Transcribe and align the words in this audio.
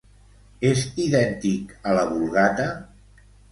És 0.69 0.85
idèntic 1.03 1.77
a 1.91 1.95
la 1.99 2.09
Vulgata? 2.15 2.69